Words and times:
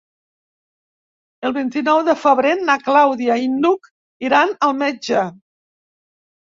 El 1.49 1.53
vint-i-nou 1.57 2.01
de 2.09 2.17
febrer 2.23 2.55
na 2.63 2.79
Clàudia 2.89 3.39
i 3.47 3.53
n'Hug 3.61 3.93
iran 4.33 4.59
al 4.71 4.79
metge. 4.85 5.31